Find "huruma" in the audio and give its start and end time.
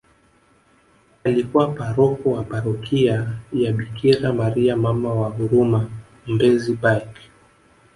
5.29-5.89